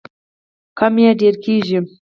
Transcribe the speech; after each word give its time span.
کم 0.77 0.93
یې 1.03 1.11
ډیر 1.19 1.35
کیږي. 1.43 1.77